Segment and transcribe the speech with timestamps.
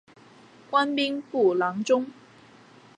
[0.71, 2.07] 官兵部郎中。